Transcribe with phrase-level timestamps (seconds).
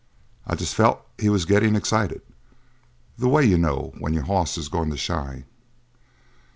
[0.47, 2.23] I just felt he was getting excited.
[3.19, 5.43] The way you know when your hoss is going to shy."